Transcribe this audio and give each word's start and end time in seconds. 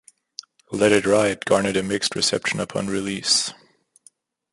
"Let 0.71 0.93
It 0.93 1.05
Ride" 1.05 1.45
garnered 1.45 1.77
a 1.77 1.83
mixed 1.83 2.15
reception 2.15 2.59
upon 2.59 2.87
release. 2.87 3.53